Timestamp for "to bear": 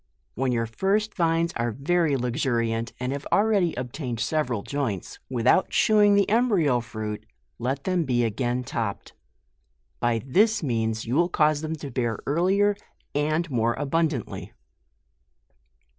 11.75-12.17